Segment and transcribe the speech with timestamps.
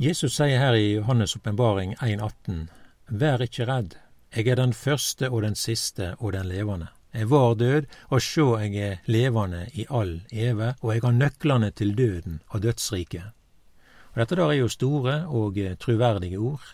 [0.00, 2.68] Jesus sier her i Johannes' åpenbaring 1,18.:
[3.08, 3.96] Vær ikke redd,
[4.30, 6.86] jeg er den første og den siste og den levende.
[7.10, 11.70] Jeg var død, og sjå jeg er levende i all eve, og jeg har nøklene
[11.70, 13.24] til døden og dødsriket.
[14.12, 16.68] Og Dette der er jo store og truverdige ord,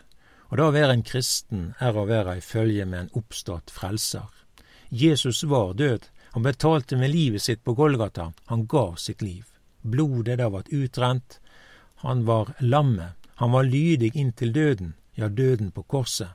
[0.51, 4.29] og det å være en kristen er å være i følge med en oppstått frelser.
[4.91, 9.49] Jesus var død, han betalte med livet sitt på Golgata, han ga sitt liv.
[9.81, 11.41] Blodet der var utrent,
[12.07, 16.29] han var lammet, han var lydig inntil døden, ja, døden på korset.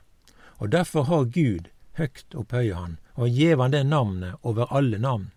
[0.58, 5.30] Og derfor har Gud høgt opphøye han, og gjev han det navnet over alle navn.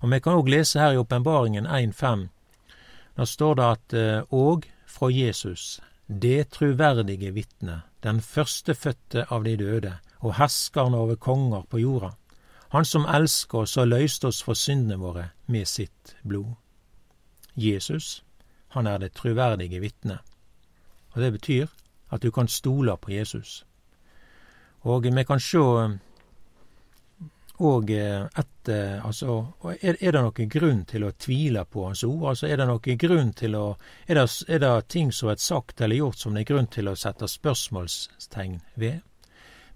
[0.00, 2.28] Og vi kan òg lese her i Åpenbaringen 1.5,
[3.16, 3.94] da står det at
[4.34, 11.64] òg fra Jesus, det truverdige vitne, den førstefødte av de døde, og herskeren over konger
[11.70, 12.10] på jorda,
[12.68, 16.56] han som elsker oss og løyste oss for syndene våre med sitt blod.
[17.54, 18.24] Jesus,
[18.74, 20.18] han er det truverdige vitne.
[21.14, 21.70] Og det betyr
[22.10, 23.62] at du kan stole på Jesus.
[24.84, 25.66] Og vi kan sjå
[27.62, 32.30] og etter Altså, er, er det noen grunn til å tvile på Hans ord?
[32.32, 33.76] Altså, er det noen grunn til å
[34.08, 36.88] Er det, er det ting som er sagt eller gjort som det er grunn til
[36.88, 39.02] å sette spørsmålstegn ved?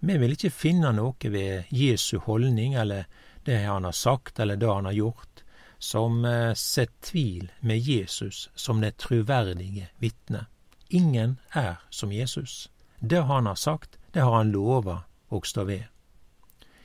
[0.01, 3.07] Vi vil ikke finne noe ved Jesu holdning eller
[3.45, 5.43] det han har sagt eller det han har gjort,
[5.79, 6.25] som
[6.57, 10.47] setter tvil med Jesus som det truverdige vitne.
[10.89, 12.71] Ingen er som Jesus.
[13.01, 15.83] Det han har sagt, det har han lova og stå ved.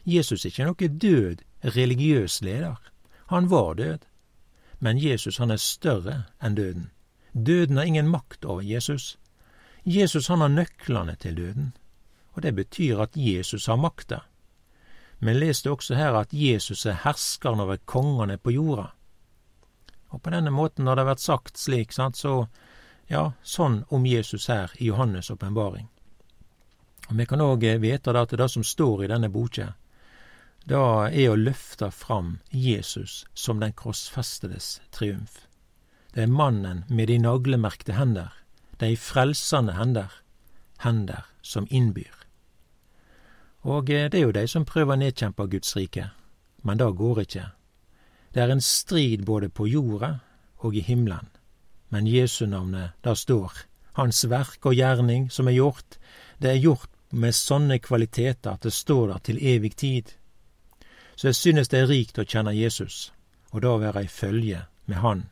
[0.05, 2.75] Jesus er ikke noe død religiøs leder.
[3.31, 3.99] Han var død.
[4.79, 6.89] Men Jesus han er større enn døden.
[7.33, 9.17] Døden har ingen makt over Jesus.
[9.85, 11.71] Jesus han har nøklene til døden.
[12.33, 14.19] Og det betyr at Jesus har makta.
[15.23, 18.89] Men leste også her at Jesus er herskeren over kongene på jorda.
[20.11, 22.49] Og på denne måten har det vært sagt slik, sant, så
[23.07, 25.87] ja, sånn om Jesus her i Johannes' åpenbaring.
[27.07, 29.73] Og Vi kan òg vite at det som står i denne boka,
[30.65, 35.47] det er å løfte fram Jesus som den krossfestedes triumf.
[36.13, 38.31] Det er mannen med de naglemerkte hender,
[38.79, 40.11] de frelsende hender,
[40.83, 42.22] hender som innbyr.
[43.63, 46.09] Og det er jo de som prøver å nedkjempe Guds rike,
[46.63, 47.45] men det går ikke.
[48.33, 50.17] Det er en strid både på jorda
[50.57, 51.29] og i himmelen,
[51.89, 53.53] men Jesu navnet, det står.
[53.93, 55.99] Hans verk og gjerning som er gjort,
[56.41, 60.11] det er gjort med sånne kvaliteter at det står der til evig tid.
[61.15, 63.13] Så jeg synes det er rikt å kjenne Jesus,
[63.53, 65.23] og da være i følge med Han.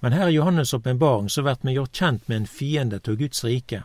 [0.00, 3.44] Men her i Johannes' åpenbaring så blir vi gjort kjent med en fiende til Guds
[3.44, 3.82] rike.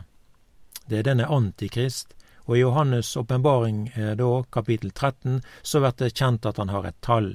[0.86, 6.46] Det er denne Antikrist, og i Johannes' åpenbaring, da, kapittel 13, så blir det kjent
[6.46, 7.30] at han har et tall.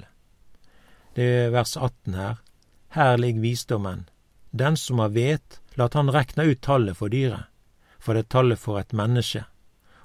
[1.16, 2.38] Det er vers 18 her.
[2.94, 4.10] Her ligger visdommen.
[4.52, 7.50] Den som har vet, lat han rekne ut tallet for dyret,
[8.00, 9.44] for det er tallet for et menneske,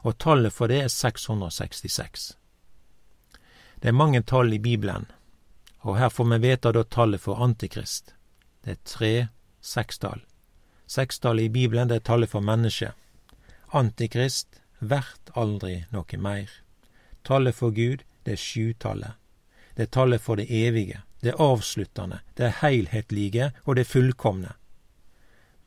[0.04, 2.34] og tallet for det er 666.
[3.80, 5.06] Det er mange tall i Bibelen,
[5.80, 8.14] og her får vi vite da tallet for Antikrist.
[8.64, 9.14] Det er tre
[9.60, 10.24] sekstall.
[10.86, 12.92] Sekstallet i Bibelen det er tallet for mennesket.
[13.72, 16.50] Antikrist vert aldri noe meir.
[17.24, 19.14] Tallet for Gud det er sjutallet.
[19.76, 24.54] Det er tallet for det evige, det avsluttende, det heilhetlige og det fullkomne.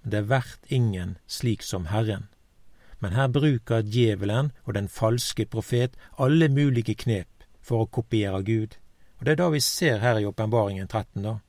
[0.04, 2.28] Det vert ingen slik som Herren.
[3.00, 8.78] Men her bruker djevelen og den falske profet alle mulige knep for å kopiere Gud.
[9.20, 11.24] Og Det er det vi ser her i Åpenbaringen 13.
[11.24, 11.40] da.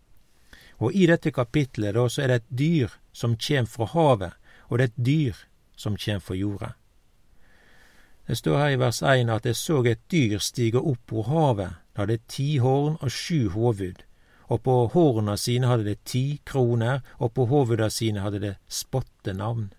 [0.79, 4.33] Og i dette kapitlet da, så er det et dyr som kjem fra havet,
[4.69, 5.41] og det er et dyr
[5.77, 6.75] som kjem fra jorda.
[8.29, 11.79] Det står her i vers 1 at jeg så et dyr stige opp på havet,
[11.97, 14.03] det hadde ti horn og sju hovud,
[14.53, 19.71] og på horna sine hadde det ti kroner, og på hovuda sine hadde det spottenavn.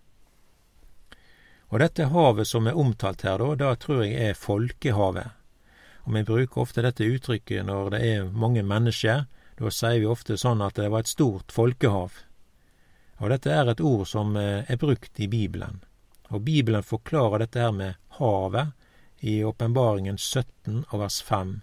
[1.70, 5.36] Og dette havet som er omtalt her, da, da tror jeg er folkehavet.
[6.08, 9.28] Og vi bruker ofte dette uttrykket når det er mange mennesker.
[9.62, 12.18] Da sier vi ofte sånn at det var et stort folkehav.
[13.22, 15.84] Og dette er et ord som er brukt i Bibelen.
[16.30, 18.74] Og Bibelen forklarer dette her med havet
[19.20, 21.60] i Åpenbaringen 17 og vers 5.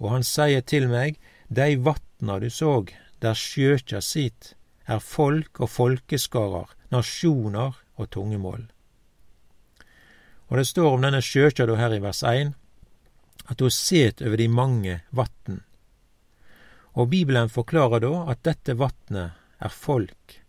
[0.00, 1.18] Og han sier til meg,
[1.52, 4.54] Dei vatna du såg, der sjøkja sit,
[4.88, 8.64] er folk og folkeskarar, nasjoner og tungemål.
[10.48, 12.54] Og det står om denne sjøkja da her i vers 1,
[13.52, 15.60] at ho set over de mange vatn.
[16.96, 20.41] Og Bibelen forklarer da at dette vatnet er folk,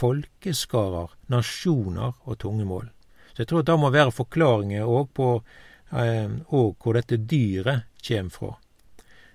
[0.00, 2.88] folkeskarar, nasjoner og tungemål.
[3.32, 8.34] Så jeg tror at det må være forklaringer òg på eh, hvor dette dyret kommer
[8.34, 8.54] fra.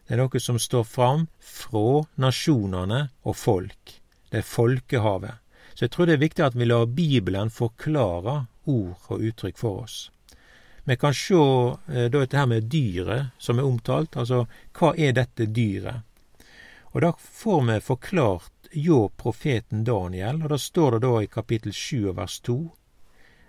[0.06, 3.96] Det er noe som står fram fra nasjonene og folk.
[4.30, 5.42] Det er folkehavet.
[5.74, 9.86] Så jeg tror det er viktig at vi lar Bibelen forklare ord og uttrykk for
[9.86, 9.96] oss.
[10.86, 14.46] Vi kan se eh, da dette her med dyret som er omtalt, altså
[14.78, 16.06] hva er dette dyret?
[16.94, 21.74] Og da får vi forklart hjå profeten Daniel, og da står det da i kapittel
[21.74, 22.58] 7 vers 2.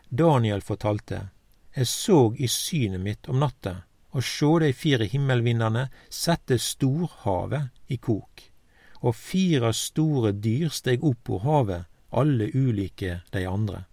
[0.09, 1.29] Daniel fortalte,
[1.77, 3.83] Jeg såg i synet mitt om natta,
[4.17, 8.47] og sjå dei fire himmelvindane sette storhavet i kok,
[9.03, 13.85] og fire store dyr steg opp på havet, alle ulike de andre.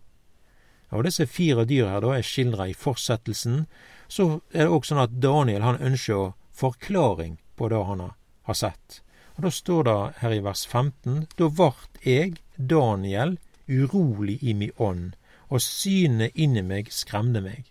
[0.94, 3.66] Og disse fire dyr her da er skildra i fortsettelsen.
[4.08, 8.06] Så er det også sånn at Daniel han ønsker forklaring på det han
[8.46, 9.02] har sett.
[9.36, 13.38] Og Da står det her i vers 15.: Da vart eg, Daniel,
[13.68, 15.16] urolig i mi ånd,
[15.50, 17.66] og synet inni meg skremte meg.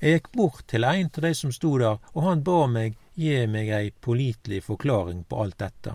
[0.00, 3.46] Jeg gikk bort til ein av de som sto der, og han ba meg gi
[3.50, 5.94] meg ei pålitelig forklaring på alt dette.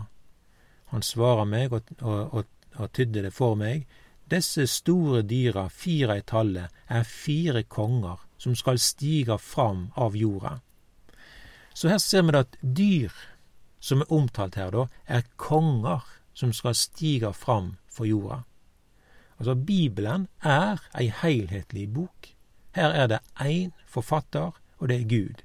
[0.91, 2.45] Han svarer meg og, og, og,
[2.75, 3.87] og tydde det for meg.
[4.29, 10.59] Disse store dyra, fire i tallet, er fire konger som skal stige fram av jorda.
[11.73, 13.15] Så her ser vi at dyr
[13.83, 18.43] som er omtalt her, da, er konger som skal stige fram for jorda.
[19.37, 22.29] Altså, Bibelen er ei heilhetlig bok.
[22.77, 25.43] Her er det én forfatter, og det er Gud.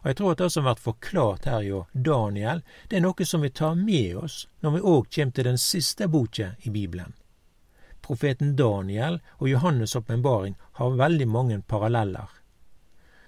[0.00, 3.42] Og jeg tror at det som blir forklart her hjå Daniel, det er noe som
[3.42, 7.16] vi tar med oss når vi òg kjem til den siste boka i Bibelen.
[8.06, 12.30] Profeten Daniel og Johannes' åpenbaring har veldig mange paralleller.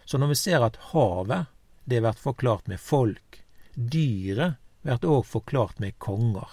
[0.05, 1.51] Så når vi ser at havet,
[1.85, 3.38] det blir forklart med folk,
[3.79, 6.51] dyret blir òg forklart med konger.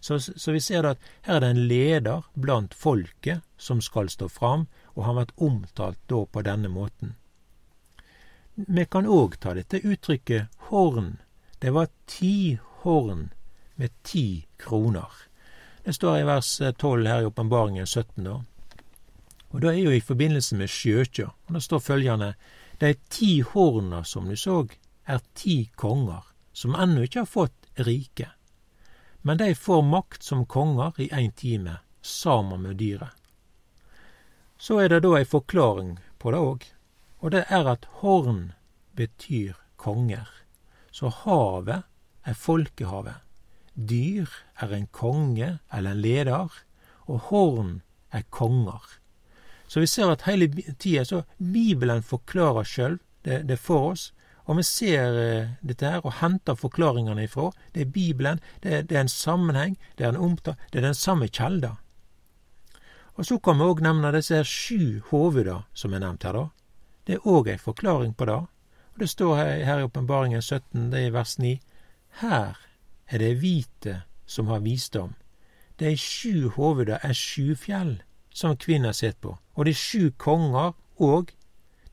[0.00, 4.28] Så, så, vi ser at her er det en leder blant folket som skal stå
[4.28, 7.14] fram, og har vært omtalt da på denne måten.
[8.54, 11.16] Vi kan òg ta dette uttrykket horn.
[11.58, 13.30] Det var ti horn
[13.80, 15.08] med ti kroner.
[15.84, 18.24] Det står i vers 12 her i Åpenbaringen 17.
[18.24, 18.36] da.
[19.54, 21.30] Og da er jo i forbindelse med sjøkja.
[21.48, 22.34] Og da står følgende
[22.80, 24.66] De ti horna som du så,
[25.06, 28.30] er ti konger som ennå ikke har fått rike,
[29.26, 33.12] men de får makt som konger i ein time, sammen med dyret.
[34.58, 36.66] Så er det da ei forklaring på det òg,
[37.20, 38.52] og det er at horn
[38.96, 40.28] betyr konger.
[40.92, 41.88] Så havet
[42.24, 43.16] er folkehavet.
[43.74, 44.30] Dyr
[44.62, 46.52] er en konge eller en leder,
[47.08, 47.80] og horn
[48.12, 48.84] er konger.
[49.66, 50.48] Så vi ser at hele
[50.78, 54.12] tida så Bibelen forklarer sjøl det, det for oss,
[54.44, 57.50] og vi ser eh, dette her og henter forklaringene ifra.
[57.72, 60.88] Det er Bibelen, det er, det er en sammenheng, det er en omtale, det er
[60.88, 61.76] den samme kjelda.
[63.14, 66.48] Og så kan vi òg nevne disse her sju hoveda som er nevnt her, da.
[67.06, 68.40] Det er òg ei forklaring på det.
[68.94, 71.54] Og det står her, i Åpenbaringen 17, det er i vers 9.
[72.20, 72.58] Her
[73.06, 75.14] er det hvite som har visdom.
[75.78, 77.96] De sju hoveda er sju fjell
[78.34, 81.32] som kvinner sitter på, og de sju konger og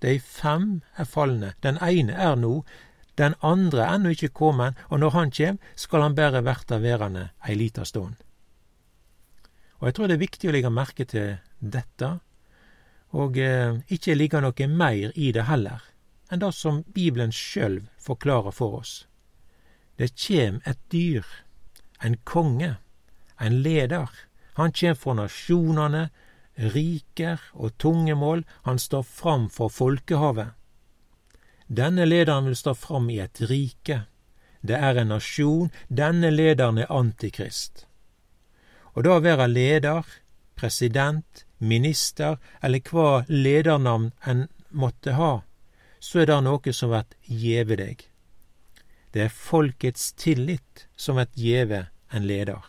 [0.02, 1.54] de fem er falne.
[1.64, 2.64] Den ene er nå,
[3.18, 7.30] den andre er ennå ikke kommet, og når han kjem, skal han bare verta værende
[7.48, 8.16] ei lita stund.
[9.80, 12.12] Og jeg tror det er viktig å legge merke til dette,
[13.12, 15.84] og eh, ikke ligge noe mer i det heller,
[16.32, 18.94] enn det som Bibelen sjølv forklarer for oss.
[20.00, 21.26] Det kjem et dyr,
[22.02, 22.78] en konge,
[23.38, 24.10] en leder.
[24.58, 26.08] Han kjem fra nasjonane,
[26.56, 30.54] riker og tungemål, han står fram for folkehavet.
[31.68, 34.04] Denne lederen vil stå fram i et rike.
[34.62, 37.86] Det er en nasjon, denne lederen er antikrist.
[38.94, 40.04] Og da å være leder,
[40.60, 45.42] president, minister eller hva ledernavn en måtte ha,
[46.00, 48.04] så er det noe som blir gjeve deg.
[49.12, 52.62] Det er folkets tillit som blir gjeve en leder.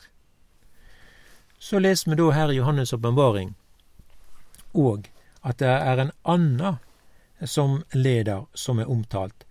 [1.59, 3.53] Så leser vi da her i Johannes' åpenbaring
[4.73, 5.09] og
[5.43, 6.76] at det er en anna
[7.47, 9.45] som leder som er omtalt.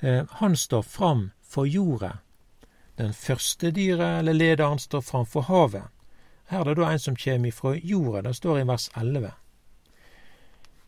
[0.00, 2.18] Eh, han står fram for jorda.
[2.96, 5.82] Den første dyret, eller lederen, står fram for havet.
[6.48, 8.22] Her er det da en som kjem ifra jorda.
[8.28, 9.30] Det står i vers 11.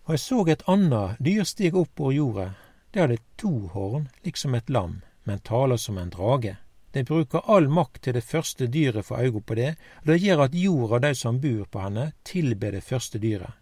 [0.05, 2.49] Og jeg så et anna dyr stige opp over jorda.
[2.91, 6.57] Det hadde to horn, liksom et lam, men taler som en drage.
[6.91, 10.45] Det bruker all makt til det første dyret for øye på det, og det gjør
[10.49, 13.60] at jorda og de som bor på henne, tilber det første dyret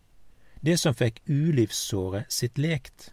[0.61, 3.13] det som fikk ulivssåret sitt lekt.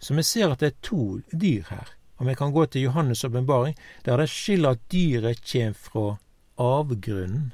[0.00, 1.88] Så vi ser at det er to dyr her,
[2.18, 6.16] og vi kan gå til Johannes' åpenbaring, der det skiller at dyret kjem fra
[6.58, 7.52] avgrunnen.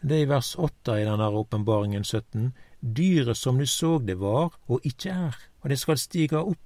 [0.00, 2.52] Det er i vers 8 i denne åpenbaringen 17.
[2.80, 6.62] Dyret som du såg det var og ikke er, og det skal stige opp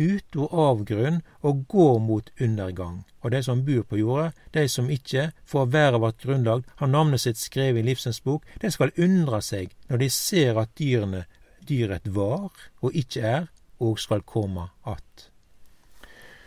[0.00, 3.04] utor avgrunn og går mot undergang.
[3.20, 7.20] Og de som bor på jorda, de som ikke får været vårt grunnlag, har navnet
[7.20, 11.24] sitt skrevet i livsens bok, de skal undre seg når de ser at dyrene,
[11.68, 15.30] dyret var og ikke er, og skal komme att.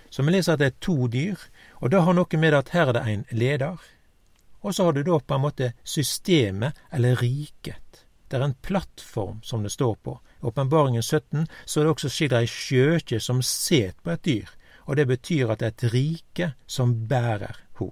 [0.10, 1.40] Så vi leser at det er to dyr,
[1.82, 3.80] og det har noe med at her er det en leder.
[4.62, 8.06] Og så har du da på en måte systemet, eller riket.
[8.30, 10.20] Det er en plattform som det står på.
[10.44, 14.50] Åpenbaringen 17 så er det også skildra ei skjøkje som set på et dyr,
[14.84, 17.90] og det betyr at det er et rike som bærer ho.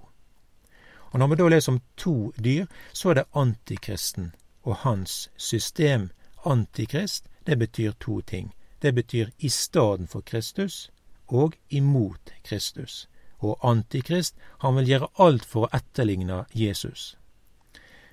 [1.12, 4.32] Og Når vi da leser om to dyr, så er det antikristen
[4.62, 6.10] og hans system.
[6.44, 8.54] Antikrist, det betyr to ting.
[8.82, 10.90] Det betyr i staden for Kristus
[11.28, 13.08] og imot Kristus.
[13.38, 17.16] Og antikrist, han vil gjøre alt for å etterligne Jesus.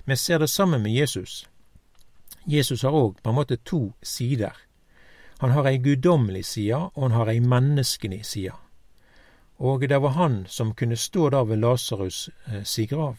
[0.06, 1.49] Vi ser det sammen med Jesus.
[2.46, 4.56] Jesus har òg på en måte to sider.
[5.40, 8.56] Han har ei guddommelig side, og han har ei menneskelig side.
[9.60, 13.18] Og det var han som kunne stå der ved Lasarus eh, si grav.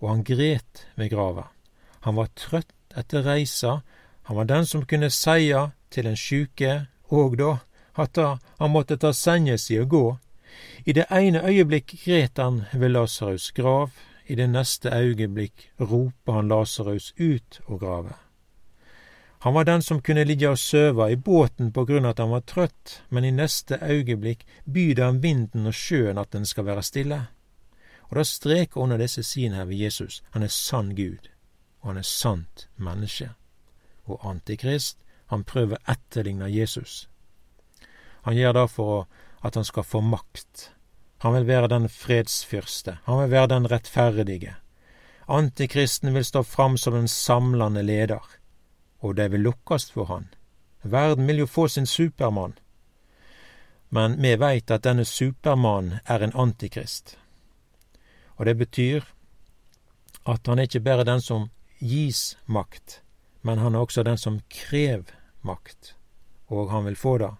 [0.00, 1.48] Og han gret ved grava.
[2.00, 3.80] Han var trøtt etter reisa.
[4.22, 7.58] Han var den som kunne seia til den sjuke, og da,
[7.96, 8.18] at
[8.58, 10.04] han måtte ta senga si og gå.
[10.84, 13.90] I det ene øyeblikk gret han ved Lasarus' grav,
[14.26, 18.12] i det neste øyeblikk roper han Lasarus ut og grave.
[19.38, 22.32] Han var den som kunne ligge og søve i båten på grunn av at han
[22.32, 26.82] var trøtt, men i neste øyeblikk byr han vinden og sjøen at den skal være
[26.82, 27.20] stille.
[28.08, 30.22] Og da streker under disse sidene her ved Jesus.
[30.30, 31.30] Han er sann Gud,
[31.80, 33.30] og han er sant menneske.
[34.04, 37.08] Og Antikrist, han prøver å etterligne Jesus.
[38.22, 39.06] Han gjør det for
[39.46, 40.72] at han skal få makt,
[41.18, 42.98] han vil være den fredsfyrste.
[43.04, 44.54] Han vil være den rettferdige.
[45.28, 48.22] Antikristen vil stå fram som den samlende leder,
[48.98, 50.28] og det vil lukkast for han.
[50.82, 52.54] Verden vil jo få sin Supermann.
[53.88, 57.18] Men vi veit at denne Supermannen er en antikrist.
[58.36, 59.02] Og det betyr
[60.26, 63.00] at han er ikke bare den som gis makt,
[63.42, 65.06] men han er også den som krev
[65.42, 65.94] makt,
[66.46, 67.30] og han vil få det.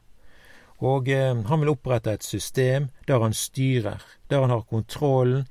[0.78, 5.47] Og eh, han vil opprette et system der han styrer, der han har kontrollen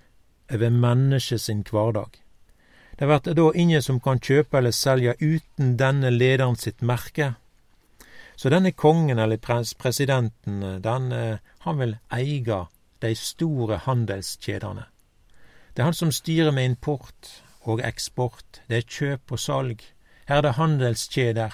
[0.51, 2.21] over mennesket sin hverdag.
[2.99, 7.33] Det blir da ingen som kan kjøpe eller selge uten denne lederen sitt merke.
[8.35, 9.37] Så denne kongen eller
[9.77, 12.65] presidenten, den, eh, han vil eie
[13.01, 14.85] de store handelskjedene.
[15.73, 19.81] Det er han som styrer med import og eksport, det er kjøp og salg.
[20.27, 21.53] Her er det handelskjeder,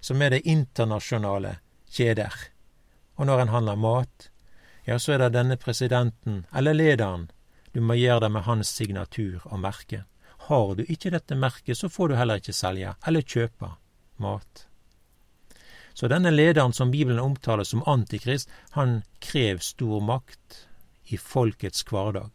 [0.00, 1.58] som er det internasjonale
[1.90, 2.49] kjeder.
[3.20, 4.30] Og når en handler mat,
[4.88, 7.28] ja, så er det denne presidenten, eller lederen,
[7.74, 10.06] du må gjøre det med hans signatur og merke.
[10.48, 13.74] Har du ikke dette merket, så får du heller ikke selge eller kjøpe
[14.24, 14.64] mat.
[15.92, 20.64] Så denne lederen som Bibelen omtaler som antikrist, han krever stor makt
[21.12, 22.32] i folkets hverdag.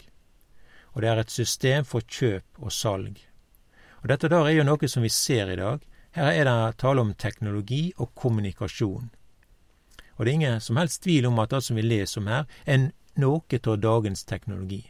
[0.93, 3.17] Og det er et system for kjøp og salg.
[4.03, 5.81] Og dette der er jo noe som vi ser i dag.
[6.13, 9.09] Her er det tale om teknologi og kommunikasjon.
[10.15, 12.45] Og det er ingen som helst tvil om at det som vi leser om her,
[12.65, 14.83] er noe av dagens teknologi.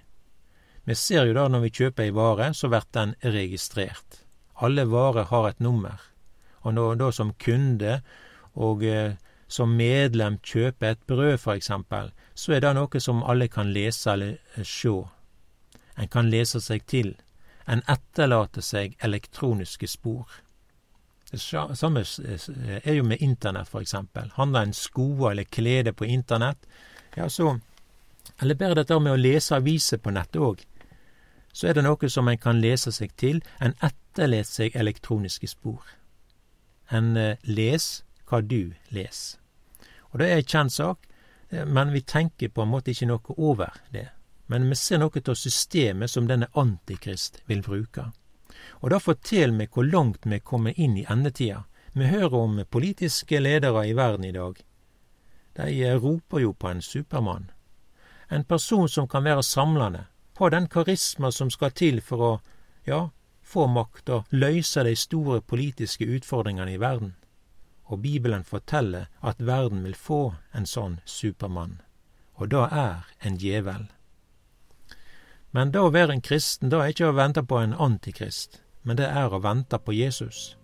[0.85, 4.21] Vi ser jo da når vi kjøper ei vare, så blir den registrert.
[4.61, 5.97] Alle varer har et nummer.
[6.61, 8.01] Og når da som kunde
[8.53, 9.17] og eh,
[9.47, 14.37] som medlem kjøper et brød, eksempel, så er det noe som alle kan lese eller
[14.55, 14.63] se.
[14.63, 14.95] sjå.
[15.97, 17.15] En kan lese seg til.
[17.67, 20.29] En etterlater seg elektroniske spor.
[21.31, 22.03] Det samme
[22.83, 24.31] er jo med internett, for eksempel.
[24.35, 26.67] Handler en sko eller klede på internett,
[27.15, 27.59] ja, så
[28.41, 30.63] Eller bare dette med å lese aviser på nettet òg.
[31.53, 33.41] Så er det noe som en kan lese seg til.
[33.61, 35.85] En etterlater seg elektroniske spor.
[36.89, 39.21] En eh, les hva du les.
[40.11, 41.07] Og det er ei kjent sak,
[41.49, 44.09] eh, men vi tenker på en måte ikke noe over det.
[44.47, 48.09] Men vi ser noe av systemet som denne antikrist vil bruke.
[48.81, 51.63] Og da forteller meg hvor langt vi kommer inn i endetida.
[51.93, 54.57] Vi hører om politiske ledere i verden i dag.
[55.55, 57.51] De roper jo på en supermann.
[58.27, 60.05] En person som kan være samlende,
[60.37, 62.31] ha den karisma som skal til for å,
[62.85, 63.09] ja,
[63.45, 67.15] få makt og løse de store politiske utfordringene i verden.
[67.85, 71.79] Og Bibelen forteller at verden vil få en sånn supermann.
[72.35, 73.85] Og da er en djevel.
[75.55, 78.99] Men da å være en kristen, da er ikke å vente på en antikrist men
[78.99, 80.55] det er å vente på Jesus.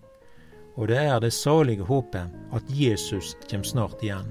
[0.78, 4.30] Og det er det salige håpet at Jesus kjem snart igjen.